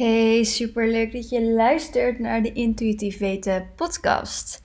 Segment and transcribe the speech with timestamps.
[0.00, 4.62] Hey, superleuk dat je luistert naar de Intuïtief Weten podcast.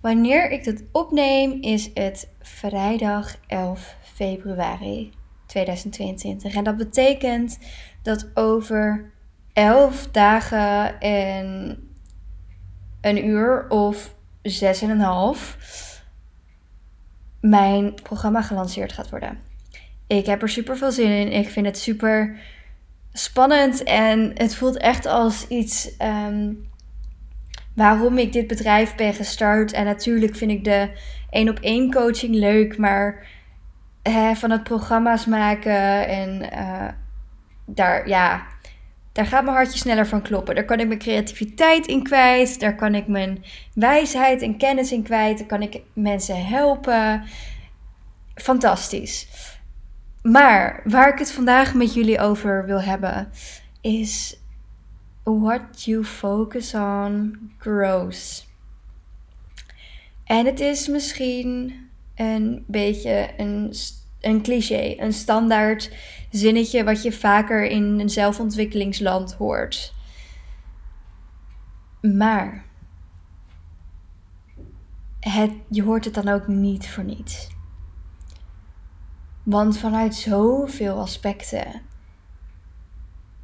[0.00, 5.12] Wanneer ik dit opneem is het vrijdag 11 februari
[5.46, 6.54] 2022.
[6.54, 7.58] En dat betekent
[8.02, 9.12] dat over
[9.52, 11.78] 11 dagen en
[13.00, 14.52] een uur of 6,5
[17.40, 19.38] mijn programma gelanceerd gaat worden.
[20.06, 21.32] Ik heb er super veel zin in.
[21.32, 22.38] Ik vind het super
[23.16, 26.52] spannend en het voelt echt als iets ehm,
[27.74, 29.72] waarom ik dit bedrijf ben gestart.
[29.72, 30.90] En natuurlijk vind ik de
[31.30, 33.26] één op één coaching leuk, maar
[34.02, 36.88] hè, van het programma's maken en uh,
[37.66, 38.46] daar, ja,
[39.12, 40.54] daar gaat mijn hartje sneller van kloppen.
[40.54, 45.02] Daar kan ik mijn creativiteit in kwijt, daar kan ik mijn wijsheid en kennis in
[45.02, 47.22] kwijt, daar kan ik mensen helpen.
[48.34, 49.28] Fantastisch.
[50.32, 53.30] Maar waar ik het vandaag met jullie over wil hebben
[53.80, 54.40] is
[55.22, 58.46] what you focus on grows.
[60.24, 61.74] En het is misschien
[62.14, 63.74] een beetje een,
[64.20, 65.90] een cliché, een standaard
[66.30, 69.94] zinnetje wat je vaker in een zelfontwikkelingsland hoort.
[72.00, 72.64] Maar
[75.20, 77.53] het, je hoort het dan ook niet voor niets.
[79.44, 81.82] Want vanuit zoveel aspecten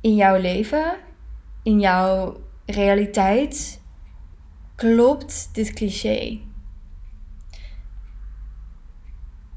[0.00, 0.98] in jouw leven,
[1.62, 3.80] in jouw realiteit,
[4.74, 6.40] klopt dit cliché.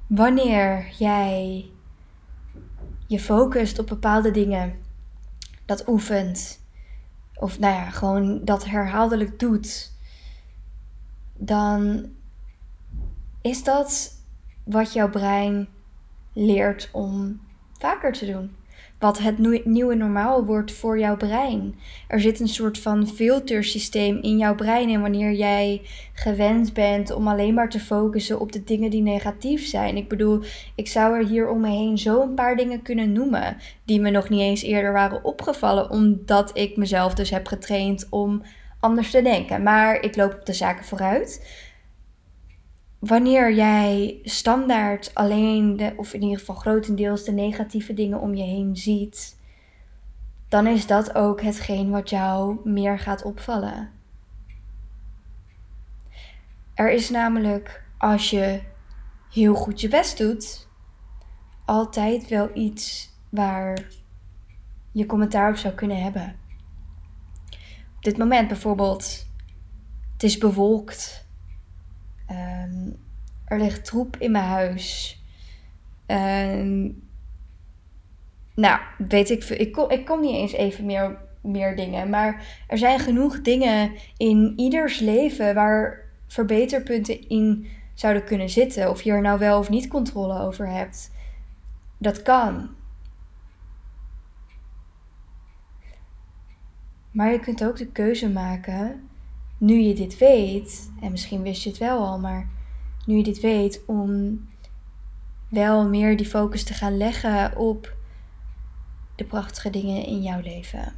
[0.07, 1.65] Wanneer jij
[3.07, 4.79] je focust op bepaalde dingen,
[5.65, 6.59] dat oefent,
[7.33, 9.91] of nou ja, gewoon dat herhaaldelijk doet,
[11.33, 12.09] dan
[13.41, 14.11] is dat
[14.63, 15.67] wat jouw brein
[16.33, 17.41] leert om
[17.77, 18.55] vaker te doen.
[18.99, 21.75] Wat het nieuwe normaal wordt voor jouw brein.
[22.07, 24.89] Er zit een soort van filtersysteem in jouw brein.
[24.89, 25.81] En wanneer jij
[26.13, 29.97] gewend bent om alleen maar te focussen op de dingen die negatief zijn.
[29.97, 30.43] Ik bedoel,
[30.75, 33.57] ik zou er hier om me heen zo een paar dingen kunnen noemen.
[33.85, 35.89] Die me nog niet eens eerder waren opgevallen.
[35.89, 38.41] Omdat ik mezelf dus heb getraind om
[38.79, 39.63] anders te denken.
[39.63, 41.61] Maar ik loop op de zaken vooruit
[43.05, 48.43] wanneer jij standaard alleen, de, of in ieder geval grotendeels de negatieve dingen om je
[48.43, 49.39] heen ziet,
[50.47, 53.91] dan is dat ook hetgeen wat jou meer gaat opvallen.
[56.73, 58.61] Er is namelijk, als je
[59.31, 60.67] heel goed je best doet,
[61.65, 63.87] altijd wel iets waar
[64.91, 66.35] je commentaar op zou kunnen hebben.
[67.95, 69.27] Op dit moment bijvoorbeeld,
[70.13, 71.22] het is bewolkt
[72.27, 72.89] Ehm,
[73.45, 75.17] er ligt troep in mijn huis.
[78.55, 82.09] Nou, weet ik, ik kom, ik kom niet eens even meer, meer dingen.
[82.09, 88.89] Maar er zijn genoeg dingen in ieders leven waar verbeterpunten in zouden kunnen zitten.
[88.89, 91.11] Of je er nou wel of niet controle over hebt.
[91.97, 92.69] Dat kan.
[97.11, 99.09] Maar je kunt ook de keuze maken
[99.63, 102.49] nu je dit weet, en misschien wist je het wel al, maar
[103.05, 104.39] nu je dit weet, om
[105.47, 107.95] wel meer die focus te gaan leggen op
[109.15, 110.93] de prachtige dingen in jouw leven.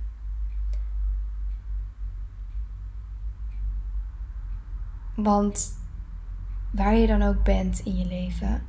[5.16, 5.78] Want
[6.72, 8.64] waar je dan ook bent in je leven,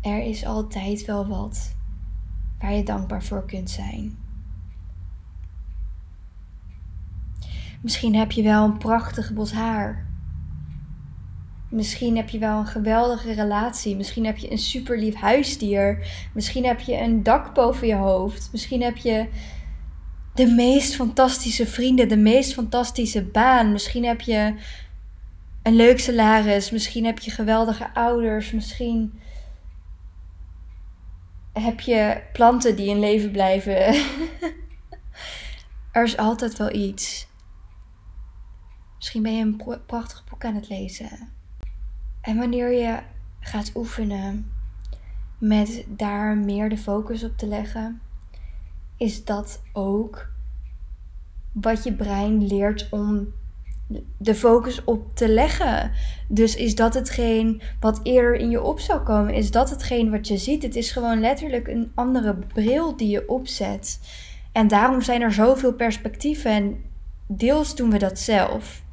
[0.00, 1.76] er is altijd wel wat
[2.58, 4.23] waar je dankbaar voor kunt zijn.
[7.84, 10.06] Misschien heb je wel een prachtig bos haar.
[11.70, 13.96] Misschien heb je wel een geweldige relatie.
[13.96, 16.06] Misschien heb je een super lief huisdier.
[16.34, 18.48] Misschien heb je een dak boven je hoofd.
[18.52, 19.28] Misschien heb je
[20.34, 23.72] de meest fantastische vrienden, de meest fantastische baan.
[23.72, 24.54] Misschien heb je
[25.62, 26.70] een leuk salaris.
[26.70, 28.52] Misschien heb je geweldige ouders.
[28.52, 29.20] Misschien
[31.52, 33.76] heb je planten die in leven blijven.
[35.92, 37.32] er is altijd wel iets.
[39.04, 41.08] Misschien ben je een prachtig boek aan het lezen.
[42.20, 42.98] En wanneer je
[43.40, 44.50] gaat oefenen
[45.38, 48.00] met daar meer de focus op te leggen,
[48.96, 50.28] is dat ook
[51.52, 53.32] wat je brein leert om
[54.16, 55.90] de focus op te leggen.
[56.28, 59.34] Dus is dat hetgeen wat eerder in je op zou komen?
[59.34, 60.62] Is dat hetgeen wat je ziet?
[60.62, 64.00] Het is gewoon letterlijk een andere bril die je opzet.
[64.52, 66.84] En daarom zijn er zoveel perspectieven en
[67.26, 68.83] deels doen we dat zelf.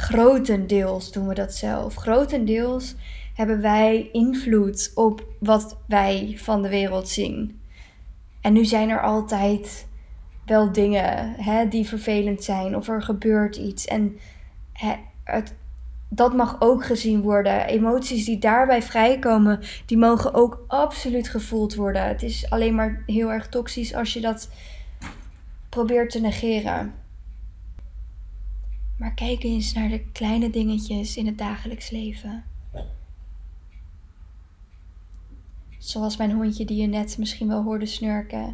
[0.00, 1.94] Grotendeels doen we dat zelf.
[1.94, 2.94] Grotendeels
[3.34, 7.60] hebben wij invloed op wat wij van de wereld zien.
[8.40, 9.86] En nu zijn er altijd
[10.46, 13.86] wel dingen hè, die vervelend zijn of er gebeurt iets.
[13.86, 14.18] En
[14.72, 15.54] het,
[16.08, 17.66] dat mag ook gezien worden.
[17.66, 22.08] Emoties die daarbij vrijkomen, die mogen ook absoluut gevoeld worden.
[22.08, 24.48] Het is alleen maar heel erg toxisch als je dat
[25.68, 26.94] probeert te negeren.
[29.00, 32.44] Maar kijk eens naar de kleine dingetjes in het dagelijks leven.
[35.78, 38.48] Zoals mijn hondje die je net misschien wel hoorde snurken.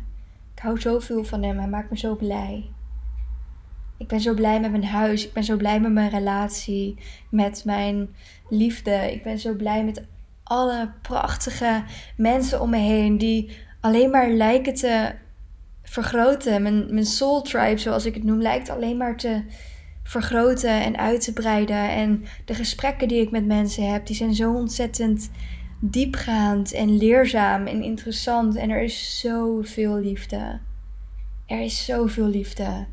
[0.55, 2.71] Ik hou zoveel van hem, hij maakt me zo blij.
[3.97, 5.27] Ik ben zo blij met mijn huis.
[5.27, 6.99] Ik ben zo blij met mijn relatie.
[7.31, 8.15] Met mijn
[8.49, 9.13] liefde.
[9.13, 10.05] Ik ben zo blij met
[10.43, 11.85] alle prachtige
[12.17, 13.19] mensen om me heen.
[13.19, 15.15] Die alleen maar lijken te
[15.83, 16.63] vergroten.
[16.63, 19.45] Mijn, mijn soul tribe, zoals ik het noem, lijkt alleen maar te
[20.07, 21.91] vergroten en uit te breiden.
[21.91, 25.31] En de gesprekken die ik met mensen heb, die zijn zo ontzettend
[25.81, 28.57] diepgaand en leerzaam en interessant.
[28.57, 30.61] En er is zoveel liefde.
[31.47, 32.87] Er is zoveel liefde.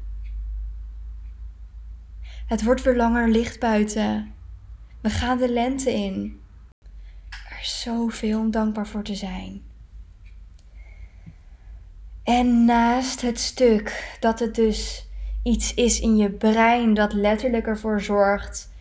[2.48, 4.34] Het wordt weer langer licht buiten.
[5.02, 6.40] We gaan de lente in.
[7.50, 9.62] Er is zoveel om dankbaar voor te zijn.
[12.24, 15.08] En naast het stuk dat het dus
[15.44, 18.72] iets is in je brein dat letterlijk ervoor zorgt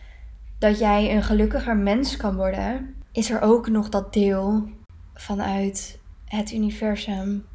[0.59, 4.69] dat jij een gelukkiger mens kan worden, is er ook nog dat deel
[5.13, 7.45] vanuit het universum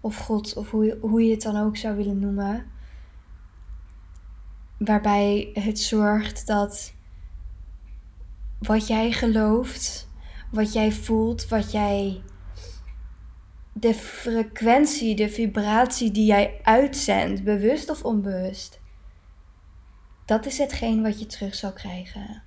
[0.00, 2.66] of God of hoe je, hoe je het dan ook zou willen noemen,
[4.78, 6.94] waarbij het zorgt dat
[8.58, 10.08] wat jij gelooft,
[10.50, 12.22] wat jij voelt, wat jij
[13.80, 18.80] de frequentie, de vibratie die jij uitzendt, bewust of onbewust,
[20.24, 22.42] dat is hetgeen wat je terug zal krijgen.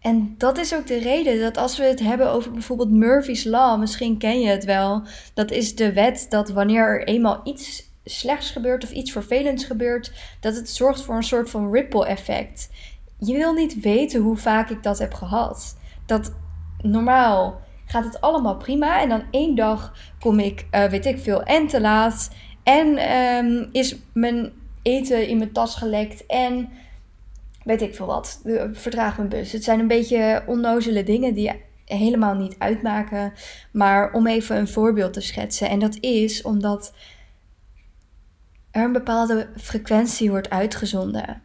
[0.00, 3.80] En dat is ook de reden dat als we het hebben over bijvoorbeeld Murphy's Law,
[3.80, 5.02] misschien ken je het wel,
[5.34, 10.12] dat is de wet dat wanneer er eenmaal iets slechts gebeurt of iets vervelends gebeurt,
[10.40, 12.70] dat het zorgt voor een soort van ripple effect.
[13.18, 15.76] Je wil niet weten hoe vaak ik dat heb gehad.
[16.06, 16.32] Dat
[16.80, 17.61] normaal
[17.92, 21.66] gaat het allemaal prima en dan één dag kom ik, uh, weet ik veel, en
[21.66, 22.30] te laat
[22.62, 24.52] en um, is mijn
[24.82, 26.68] eten in mijn tas gelekt en
[27.64, 28.42] weet ik veel wat,
[28.72, 29.52] vertraag mijn bus.
[29.52, 31.52] Het zijn een beetje onnozele dingen die
[31.84, 33.32] helemaal niet uitmaken,
[33.72, 35.68] maar om even een voorbeeld te schetsen.
[35.68, 36.94] En dat is omdat
[38.70, 41.42] er een bepaalde frequentie wordt uitgezonden.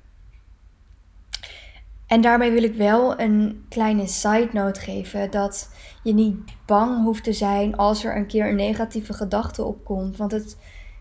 [2.08, 5.70] En daarmee wil ik wel een kleine side note geven dat
[6.04, 10.18] je niet bang hoeft te zijn als er een keer een negatieve gedachte opkomt.
[10.18, 10.58] Want het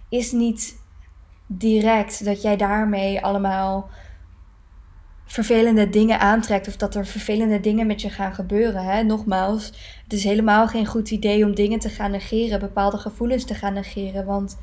[0.09, 0.85] is niet
[1.47, 3.89] direct dat jij daarmee allemaal
[5.25, 8.85] vervelende dingen aantrekt of dat er vervelende dingen met je gaan gebeuren.
[8.85, 9.03] Hè?
[9.03, 9.67] Nogmaals,
[10.03, 13.75] het is helemaal geen goed idee om dingen te gaan negeren, bepaalde gevoelens te gaan
[13.75, 14.59] negeren, want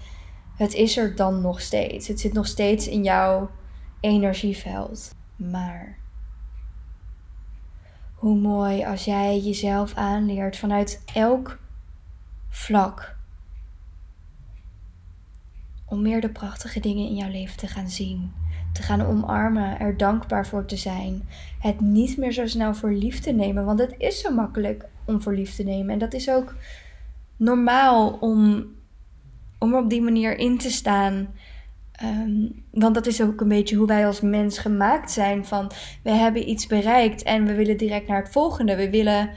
[0.57, 2.07] het is er dan nog steeds.
[2.07, 3.49] Het zit nog steeds in jouw
[3.99, 5.15] energieveld.
[5.35, 6.02] Maar
[8.23, 11.59] hoe mooi als jij jezelf aanleert vanuit elk
[12.49, 13.15] vlak.
[15.85, 18.31] Om meer de prachtige dingen in jouw leven te gaan zien,
[18.73, 21.27] te gaan omarmen, er dankbaar voor te zijn.
[21.59, 25.21] Het niet meer zo snel voor lief te nemen, want het is zo makkelijk om
[25.21, 25.93] voor lief te nemen.
[25.93, 26.55] En dat is ook
[27.37, 28.65] normaal om
[29.59, 31.27] om op die manier in te staan.
[32.03, 35.45] Ehm, want dat is ook een beetje hoe wij als mens gemaakt zijn.
[35.45, 35.71] Van
[36.03, 38.75] we hebben iets bereikt en we willen direct naar het volgende.
[38.75, 39.29] We willen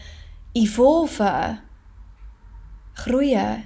[0.53, 1.61] evolven,
[2.93, 3.65] groeien.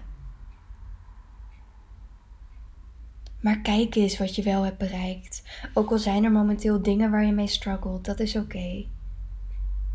[3.41, 5.43] Maar kijk eens wat je wel hebt bereikt.
[5.75, 8.87] Ook al zijn er momenteel dingen waar je mee struggelt, dat is oké.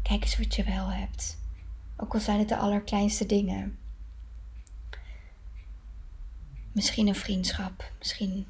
[0.01, 1.38] Kijk eens wat je wel hebt.
[1.97, 3.77] Ook al zijn het de allerkleinste dingen.
[6.71, 8.45] Misschien een vriendschap, misschien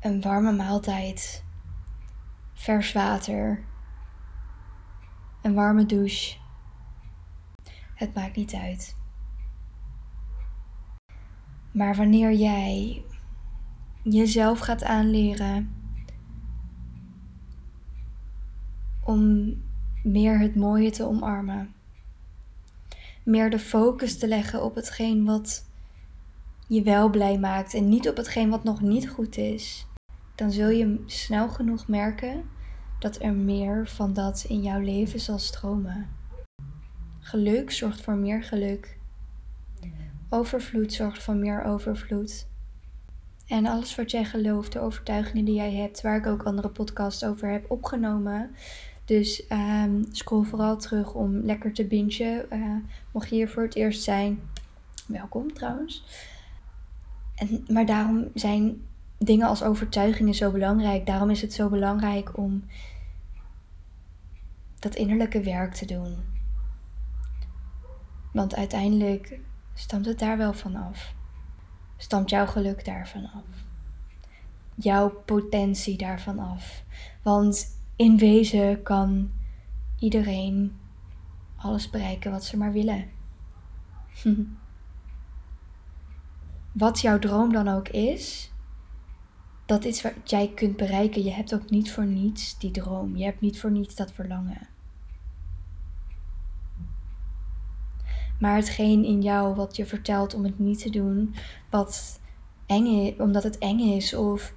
[0.00, 1.44] een warme maaltijd,
[2.52, 3.64] vers water,
[5.42, 6.38] een warme douche.
[7.94, 8.96] Het maakt niet uit.
[11.72, 13.04] Maar wanneer jij
[14.02, 15.74] jezelf gaat aanleren
[19.04, 19.54] om
[20.02, 21.74] meer het mooie te omarmen,
[23.22, 25.68] meer de focus te leggen op hetgeen wat
[26.66, 29.88] je wel blij maakt en niet op hetgeen wat nog niet goed is,
[30.40, 32.44] dan zul je snel genoeg merken
[32.98, 36.08] dat er meer van dat in jouw leven zal stromen.
[37.18, 38.98] Geluk zorgt voor meer geluk.
[40.28, 42.46] Overvloed zorgt voor meer overvloed.
[43.46, 47.24] En alles wat jij gelooft, de overtuigingen die jij hebt, waar ik ook andere podcasts
[47.24, 48.50] over heb opgenomen,
[49.04, 52.46] Dus um, scroll vooral terug om lekker te bingen.
[52.52, 52.76] Uh,
[53.12, 54.40] mocht je hier voor het eerst zijn,
[55.06, 56.04] welkom trouwens.
[57.34, 58.80] En, maar daarom zijn
[59.24, 61.06] dingen als overtuigingen zo belangrijk.
[61.06, 62.64] Daarom is het zo belangrijk om
[64.78, 66.16] dat innerlijke werk te doen.
[68.32, 69.40] Want uiteindelijk
[69.74, 71.14] stamt het daar wel van af.
[71.96, 73.64] Stamt jouw geluk daarvan af.
[74.74, 76.84] Jouw potentie daarvan af.
[77.22, 79.30] Want in wezen kan
[79.98, 80.78] iedereen
[81.56, 83.08] alles bereiken wat ze maar willen.
[86.72, 88.52] wat jouw droom dan ook is,
[89.70, 91.24] dat is wat jij kunt bereiken.
[91.24, 93.16] Je hebt ook niet voor niets die droom.
[93.16, 94.68] Je hebt niet voor niets dat verlangen.
[98.38, 101.34] Maar hetgeen in jou wat je vertelt om het niet te doen,
[101.68, 102.20] wat
[102.66, 104.54] eng is, omdat het eng is of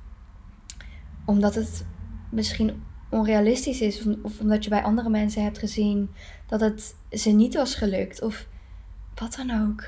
[1.26, 1.86] omdat het
[2.30, 6.10] misschien onrealistisch is of, omdat je bij andere mensen hebt gezien
[6.48, 8.48] dat het ze niet was gelukt of
[9.16, 9.84] wat dan ook.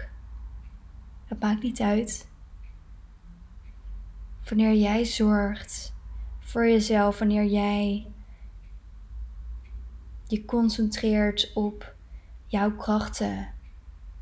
[1.25, 2.27] Het maakt niet uit.
[4.49, 5.93] Wanneer jij zorgt
[6.39, 8.07] voor jezelf, wanneer jij
[10.27, 11.95] je concentreert op
[12.45, 13.47] jouw krachten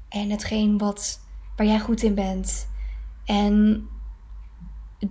[0.10, 1.20] en hetgeen wat,
[1.56, 2.68] waar jij goed in bent.
[3.26, 3.88] En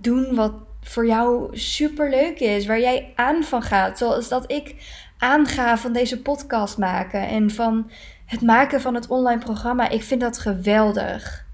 [0.01, 3.97] doen wat voor jou super leuk is, waar jij aan van gaat.
[3.97, 4.75] Zoals dat ik
[5.17, 7.91] aanga van deze podcast maken en van
[8.25, 9.89] het maken van het online programma.
[9.89, 11.45] Ik vind dat geweldig.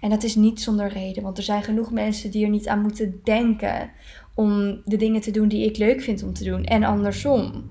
[0.00, 2.80] En dat is niet zonder reden, want er zijn genoeg mensen die er niet aan
[2.80, 3.90] moeten denken
[4.34, 7.64] om de dingen te doen die ik leuk vind om te doen en andersom.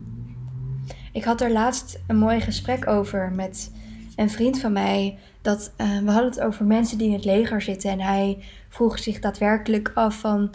[1.12, 3.72] Ik had er laatst een mooi gesprek over met
[4.16, 5.18] een vriend van mij.
[5.42, 7.92] Dat, uh, we hadden het over mensen die in het leger zitten.
[7.92, 10.54] En hij vroeg zich daadwerkelijk af van...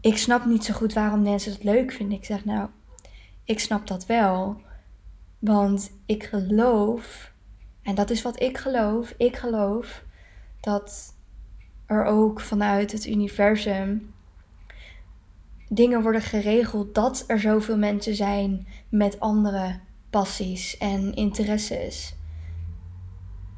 [0.00, 2.18] Ik snap niet zo goed waarom mensen het leuk vinden.
[2.18, 2.68] Ik zeg nou,
[3.44, 4.60] ik snap dat wel.
[5.38, 7.32] Want ik geloof,
[7.82, 10.04] en dat is wat ik geloof, ik geloof
[10.60, 11.14] dat
[11.86, 14.14] er ook vanuit het universum
[15.68, 19.78] dingen worden geregeld dat er zoveel mensen zijn met andere
[20.10, 22.14] passies en interesses.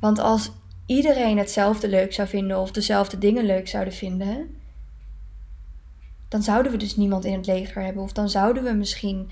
[0.00, 0.50] Want als
[0.86, 4.56] iedereen hetzelfde leuk zou vinden of dezelfde dingen leuk zouden vinden,
[6.28, 8.02] dan zouden we dus niemand in het leger hebben.
[8.02, 9.30] Of dan zouden we misschien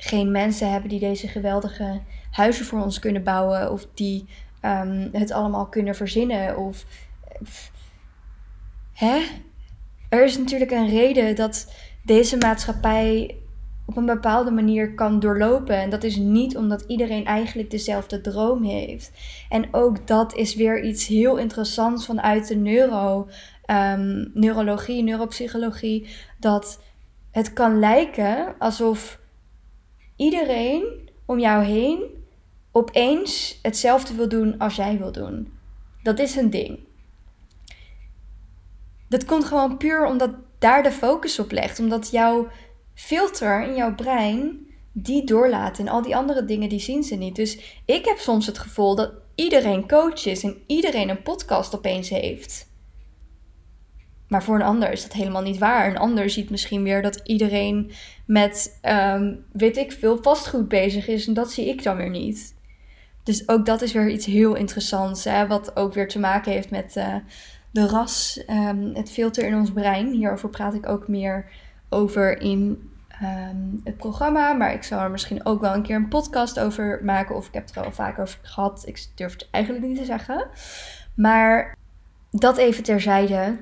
[0.00, 3.72] geen mensen hebben die deze geweldige huizen voor ons kunnen bouwen.
[3.72, 4.28] Of die
[4.62, 6.56] um, het allemaal kunnen verzinnen.
[6.56, 6.84] Of.
[8.92, 9.20] Hè?
[10.08, 11.72] Er is natuurlijk een reden dat
[12.04, 13.36] deze maatschappij
[13.84, 15.76] op een bepaalde manier kan doorlopen.
[15.76, 19.10] En dat is niet omdat iedereen eigenlijk dezelfde droom heeft.
[19.48, 23.28] En ook dat is weer iets heel interessants vanuit de neuro,
[23.66, 26.08] um, neurologie, neuropsychologie.
[26.38, 26.80] Dat
[27.30, 29.20] het kan lijken alsof
[30.20, 32.02] iedereen om jou heen
[32.72, 35.52] opeens hetzelfde wil doen als jij wil doen.
[36.02, 36.78] Dat is een ding.
[39.08, 41.78] Dat komt gewoon puur omdat daar de focus op legt.
[41.78, 42.48] Omdat jouw
[42.94, 47.36] filter in jouw brein die doorlaat en al die andere dingen die zien ze niet.
[47.36, 52.08] Dus ik heb soms het gevoel dat iedereen coach is en iedereen een podcast opeens
[52.08, 52.68] heeft.
[54.28, 55.90] Maar voor een ander is dat helemaal niet waar.
[55.90, 57.90] Een ander ziet misschien weer dat iedereen
[58.30, 61.26] met, um, weet ik veel, vastgoed bezig is.
[61.26, 62.54] En dat zie ik dan weer niet.
[63.22, 65.24] Dus ook dat is weer iets heel interessants.
[65.24, 65.46] Hè?
[65.46, 67.14] Wat ook weer te maken heeft met uh,
[67.70, 70.12] de ras, um, het filter in ons brein.
[70.12, 71.50] Hierover praat ik ook meer
[71.88, 74.52] over in Ehm, het programma.
[74.52, 77.36] Maar ik zou er misschien ook wel een keer een podcast over maken.
[77.36, 78.82] Of ik heb het er al vaak over gehad.
[78.86, 80.48] Ik durf het eigenlijk niet te zeggen.
[81.14, 81.76] Maar
[82.30, 83.60] dat even terzijde.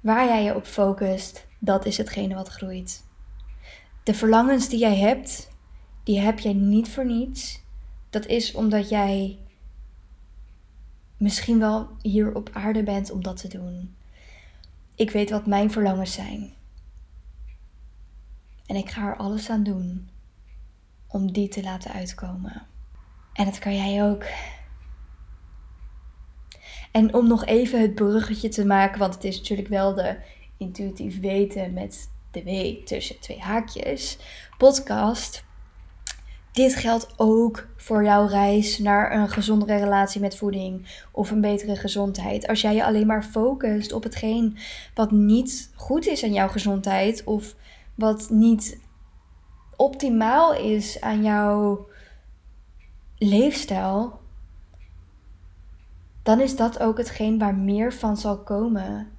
[0.00, 3.04] Waar jij je op focust, dat is hetgene wat groeit.
[4.06, 5.50] De verlangens die jij hebt,
[6.02, 7.62] die heb jij niet voor niets.
[8.10, 9.38] Dat is omdat jij
[11.16, 13.96] misschien wel hier op aarde bent om dat te doen.
[14.94, 16.52] Ik weet wat mijn verlangens zijn.
[18.66, 20.08] En ik ga er alles aan doen
[21.06, 22.66] om die te laten uitkomen.
[23.32, 24.24] En dat kan jij ook.
[26.92, 30.16] En om nog even het bruggetje te maken, want het is natuurlijk wel de
[30.56, 34.18] intuïtief weten met de tussen twee haakjes
[34.58, 35.44] podcast.
[36.52, 41.76] Dit geldt ook voor jouw reis naar een gezondere relatie met voeding of een betere
[41.76, 42.46] gezondheid.
[42.46, 44.56] Als jij je alleen maar focust op hetgeen
[44.94, 47.54] wat niet goed is aan jouw gezondheid of
[47.94, 48.80] wat niet
[49.76, 51.88] optimaal is aan jouw
[53.18, 54.18] leefstijl,
[56.22, 59.15] dan is dat ook hetgeen waar meer van zal komen.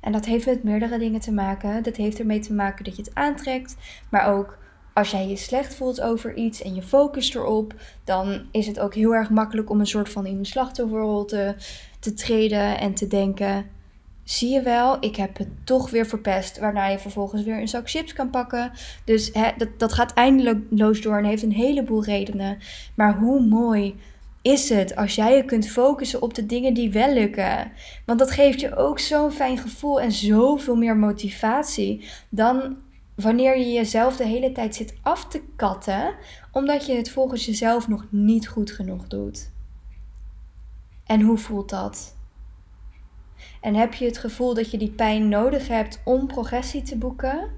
[0.00, 1.82] En dat heeft met meerdere dingen te maken.
[1.82, 3.76] Dat heeft ermee te maken dat je het aantrekt,
[4.08, 4.58] maar ook
[4.98, 7.74] als jij je slecht voelt over iets en je focust erop,
[8.04, 11.54] dan is het ook heel erg makkelijk om een soort van in de slachtofferrol te,
[12.14, 13.66] treden en te denken:
[14.24, 16.58] zie je wel, ik heb het toch weer verpest.
[16.58, 18.70] Waarna je vervolgens weer een zak chips kan pakken.
[19.04, 22.58] Dus hè, dat, dat gaat eindeloos door en heeft een heleboel redenen.
[22.94, 23.94] Maar hoe mooi
[24.48, 27.72] is het als jij je kunt focussen op de dingen die wel lukken?
[28.06, 32.76] Want dat geeft je ook zo'n fijn gevoel en zoveel meer motivatie dan
[33.14, 36.14] wanneer je jezelf de hele tijd zit af te katten,
[36.52, 39.50] omdat je het volgens jezelf nog niet goed genoeg doet.
[41.06, 42.16] En hoe voelt dat?
[43.60, 47.50] En heb je het gevoel dat je die pijn nodig hebt om progressie te boeken?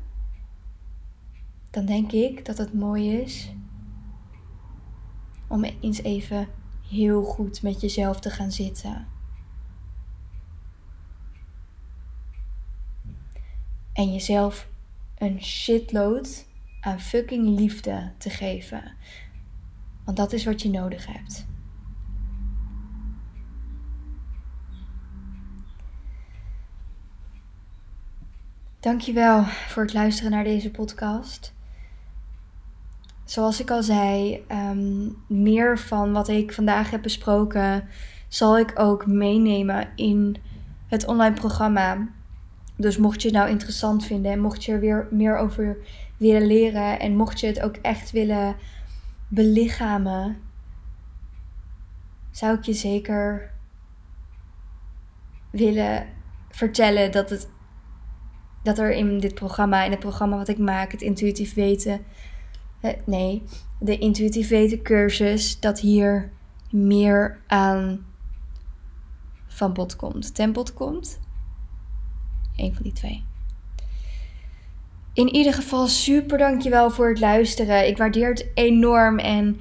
[1.70, 3.52] Dan denk ik dat het mooi is
[5.48, 6.48] om eens even
[6.90, 9.06] heel goed met jezelf te gaan zitten.
[13.92, 14.68] En jezelf
[15.18, 16.46] een shitload
[16.80, 18.92] aan fucking liefde te geven.
[20.04, 21.46] Want dat is wat je nodig hebt.
[28.80, 31.52] Dankjewel voor het luisteren naar deze podcast.
[33.30, 37.88] Zoals ik al zei, ehm, meer van wat ik vandaag heb besproken
[38.28, 40.36] zal ik ook meenemen in
[40.86, 42.08] het online programma.
[42.76, 45.76] Dus mocht je het nou interessant vinden en mocht je er weer meer over
[46.16, 48.56] willen leren en mocht je het ook echt willen
[49.28, 50.40] belichamen,
[52.30, 53.50] zou ik je zeker
[55.50, 56.06] willen
[56.48, 57.48] vertellen dat het
[58.62, 62.04] dat er in dit programma, in het programma wat ik maak, het intuïtief weten,
[63.04, 63.42] nee,
[63.78, 66.30] de intuïtief weten cursus, dat hier
[66.70, 68.06] meer aan
[69.46, 71.20] van bod komt, ten bod komt.
[72.56, 73.24] Een van die twee.
[75.12, 77.86] In ieder geval super dankjewel voor het luisteren.
[77.86, 79.60] Ik waardeer het enorm en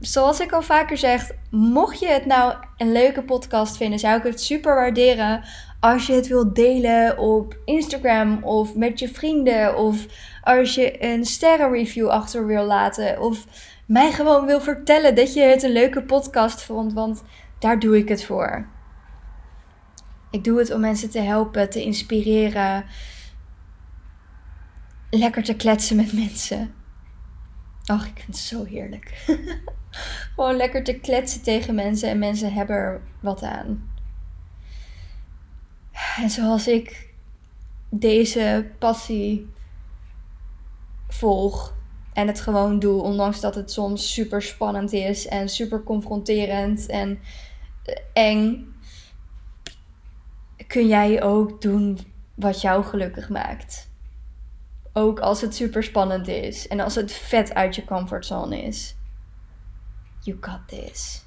[0.00, 4.22] zoals ik al vaker zeg, mocht je het nou een leuke podcast vinden, zou ik
[4.22, 5.44] het super waarderen
[5.82, 10.06] als je het wilt delen op Instagram of met je vrienden of
[10.42, 13.46] als je een sterrenreview achter wil laten of
[13.86, 17.22] mij gewoon wil vertellen dat je het een leuke podcast vond, want
[17.58, 18.66] daar doe ik het voor.
[20.30, 22.84] Ik doe het om mensen te helpen, te inspireren,
[25.10, 26.74] lekker te kletsen met mensen.
[27.86, 29.24] Ach, ik vind het zo heerlijk.
[30.34, 33.91] Gewoon lekker te kletsen tegen mensen en mensen hebben er wat aan.
[36.16, 37.14] En zoals ik
[37.88, 39.50] deze passie
[41.08, 41.74] volg
[42.12, 47.20] en het gewoon doe, ondanks dat het soms super spannend is en super confronterend en
[48.12, 48.74] eng,
[50.66, 51.98] kun jij ook doen
[52.34, 53.90] wat jou gelukkig maakt.
[54.92, 58.96] Ook als het super spannend is en als het vet uit je comfortzone is.
[60.20, 61.24] You got this.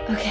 [0.00, 0.30] Oké,